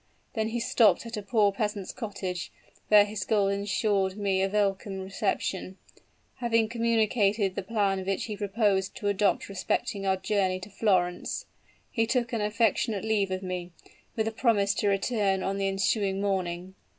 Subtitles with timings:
[0.33, 2.51] Then he stopped at a poor peasant's cottage,
[2.87, 5.77] where his gold insured me a welcome reception.
[6.37, 11.45] Having communicated the plan which he proposed to adopt respecting our journey to Florence,
[11.91, 13.73] he took an affectionate leave of me,
[14.15, 16.73] with a promise to return on the ensuing morning.